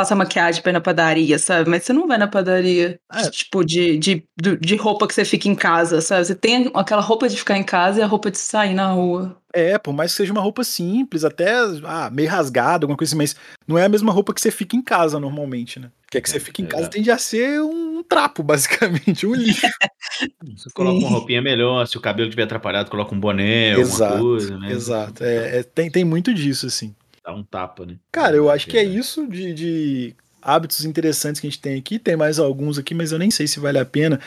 [0.00, 1.68] passar maquiagem pra ir na padaria, sabe?
[1.68, 3.30] Mas você não vai na padaria, é.
[3.30, 6.24] tipo, de, de, de roupa que você fica em casa, sabe?
[6.24, 9.36] Você tem aquela roupa de ficar em casa e a roupa de sair na rua.
[9.52, 11.52] É, por mais que seja uma roupa simples, até
[11.84, 13.36] ah, meio rasgada, alguma coisa assim, mas
[13.66, 15.90] não é a mesma roupa que você fica em casa normalmente, né?
[16.10, 16.88] Que é que você fica em casa é.
[16.88, 19.66] tende a ser um trapo, basicamente, um lixo.
[20.56, 24.30] Você coloca uma roupinha melhor, se o cabelo estiver atrapalhado, coloca um boné, exato, alguma
[24.30, 24.72] coisa, né?
[24.72, 26.94] Exato, é, é, tem, tem muito disso, assim.
[27.30, 27.96] Dá um tapa, né?
[28.10, 31.96] Cara, eu acho que é isso de, de hábitos interessantes que a gente tem aqui.
[31.96, 34.18] Tem mais alguns aqui, mas eu nem sei se vale a pena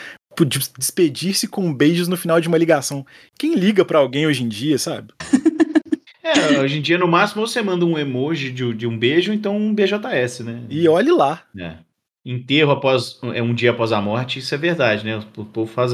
[0.78, 3.06] despedir-se com beijos no final de uma ligação.
[3.38, 5.12] Quem liga para alguém hoje em dia, sabe?
[6.26, 9.58] É, hoje em dia, no máximo, você manda um emoji de, de um beijo, então
[9.58, 10.62] um BJS, né?
[10.70, 11.42] E olhe lá.
[11.56, 11.76] É.
[12.24, 15.22] Enterro após é um dia após a morte, isso é verdade, né?
[15.36, 15.92] O povo faz,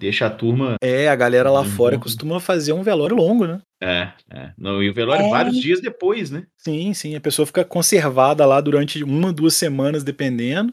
[0.00, 0.76] deixa a turma.
[0.82, 3.60] É, a galera lá fora costuma fazer um velório longo, né?
[3.82, 4.52] É, é.
[4.56, 5.30] No, e o velório é.
[5.30, 6.46] vários dias depois, né?
[6.56, 7.14] Sim, sim.
[7.14, 10.72] A pessoa fica conservada lá durante uma, duas semanas, dependendo.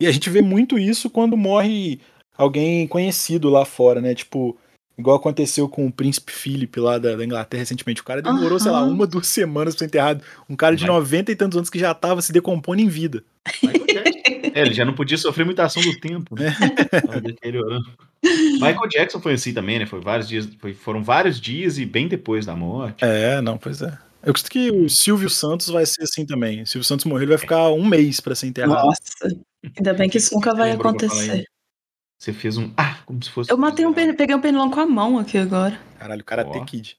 [0.00, 2.00] E a gente vê muito isso quando morre
[2.36, 4.14] alguém conhecido lá fora, né?
[4.14, 4.58] Tipo,
[4.98, 8.02] igual aconteceu com o príncipe Philip lá da, da Inglaterra recentemente.
[8.02, 8.58] O cara demorou, uhum.
[8.58, 10.22] sei lá, uma, duas semanas pra ser enterrado.
[10.50, 10.86] Um cara de.
[10.86, 13.24] 90 e tantos anos que já tava se decompondo em vida.
[14.56, 16.56] É, ele já não podia sofrer muita ação do tempo, né?
[18.54, 19.84] Michael Jackson foi assim também, né?
[19.84, 23.04] Foi vários dias, foi, foram vários dias e bem depois da morte.
[23.04, 23.98] É, não, pois é.
[24.22, 26.62] Eu acredito que o Silvio Santos vai ser assim também.
[26.62, 28.86] O Silvio Santos morreu, ele vai ficar um mês para ser enterrado.
[28.86, 29.36] Nossa,
[29.76, 31.44] ainda bem que isso nunca vai acontecer.
[32.18, 32.72] Você fez um.
[32.78, 33.52] Ah, como se fosse.
[33.52, 35.78] Eu matei um peguei um pernilongo com a mão aqui agora.
[35.98, 36.64] Caralho, o cara oh.
[36.64, 36.96] Kid.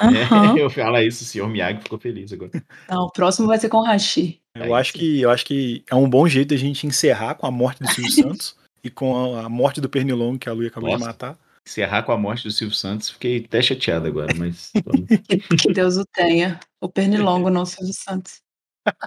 [0.00, 0.56] Uhum.
[0.58, 2.52] É, eu falo isso, o senhor Miyagi ficou feliz agora.
[2.88, 4.40] Não, o próximo vai ser com o Hashi.
[4.64, 7.50] Eu acho que eu acho que é um bom jeito a gente encerrar com a
[7.50, 11.00] morte do Silvio Santos e com a, morte do Pernilongo que a Luia acabou Nossa.
[11.00, 11.38] de matar.
[11.66, 14.70] Encerrar com a morte do Silvio Santos, fiquei até chateado agora, mas.
[15.60, 16.60] que, Deus o tenha.
[16.80, 18.40] O Pernilongo, não o Silvio Santos.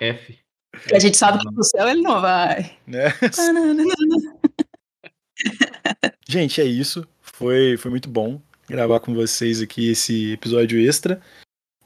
[0.02, 0.38] F.
[0.76, 0.96] F.
[0.96, 2.78] A gente sabe que pro céu ele não vai.
[2.92, 3.14] É.
[6.28, 7.08] gente, é isso.
[7.22, 11.22] Foi, foi muito bom gravar com vocês aqui esse episódio extra.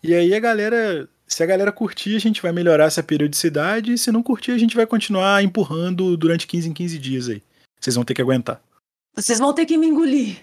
[0.01, 3.93] E aí a galera se a galera curtir, a gente vai melhorar essa periodicidade.
[3.93, 7.41] E se não curtir, a gente vai continuar empurrando durante 15 em 15 dias aí.
[7.79, 8.61] Vocês vão ter que aguentar.
[9.15, 10.37] Vocês vão ter que me engolir.